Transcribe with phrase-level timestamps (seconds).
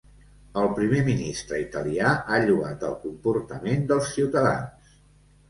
[0.59, 4.99] El primer ministre italià ha lloat el comportament dels ciutadans.